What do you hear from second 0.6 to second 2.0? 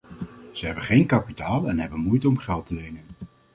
hebben geen kapitaal en hebben